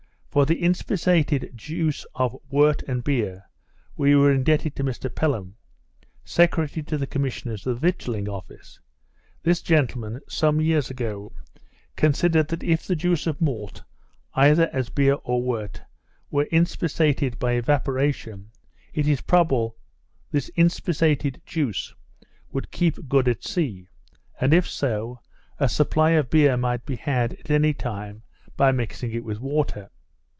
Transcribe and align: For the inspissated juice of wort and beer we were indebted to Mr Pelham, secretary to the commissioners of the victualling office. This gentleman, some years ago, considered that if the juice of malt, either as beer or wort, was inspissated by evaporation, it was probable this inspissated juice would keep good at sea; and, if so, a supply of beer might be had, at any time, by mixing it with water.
For 0.31 0.45
the 0.45 0.63
inspissated 0.63 1.51
juice 1.57 2.05
of 2.15 2.37
wort 2.49 2.83
and 2.83 3.03
beer 3.03 3.49
we 3.97 4.15
were 4.15 4.31
indebted 4.31 4.77
to 4.77 4.83
Mr 4.85 5.13
Pelham, 5.13 5.57
secretary 6.23 6.83
to 6.83 6.97
the 6.97 7.05
commissioners 7.05 7.67
of 7.67 7.75
the 7.81 7.87
victualling 7.87 8.29
office. 8.29 8.79
This 9.43 9.61
gentleman, 9.61 10.21
some 10.29 10.61
years 10.61 10.89
ago, 10.89 11.33
considered 11.97 12.47
that 12.47 12.63
if 12.63 12.87
the 12.87 12.95
juice 12.95 13.27
of 13.27 13.41
malt, 13.41 13.83
either 14.33 14.69
as 14.71 14.87
beer 14.89 15.15
or 15.15 15.41
wort, 15.43 15.81
was 16.29 16.47
inspissated 16.47 17.37
by 17.37 17.51
evaporation, 17.51 18.51
it 18.93 19.07
was 19.07 19.19
probable 19.19 19.75
this 20.31 20.47
inspissated 20.55 21.41
juice 21.45 21.93
would 22.53 22.71
keep 22.71 23.09
good 23.09 23.27
at 23.27 23.43
sea; 23.43 23.89
and, 24.39 24.53
if 24.53 24.65
so, 24.65 25.19
a 25.59 25.67
supply 25.67 26.11
of 26.11 26.29
beer 26.29 26.55
might 26.55 26.85
be 26.85 26.95
had, 26.95 27.33
at 27.33 27.51
any 27.51 27.73
time, 27.73 28.23
by 28.55 28.71
mixing 28.71 29.11
it 29.11 29.25
with 29.25 29.41
water. 29.41 29.89